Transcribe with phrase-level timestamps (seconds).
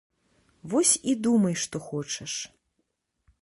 [0.71, 2.33] Вось і думай што хочаш!